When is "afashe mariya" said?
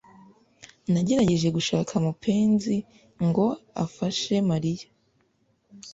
3.85-4.85